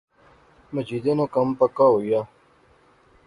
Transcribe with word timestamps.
مجیدے 0.73 1.11
ناں 1.17 1.29
کم 1.33 1.47
پکا 1.59 1.85
ہوئی 1.91 2.09
آ 2.19 2.21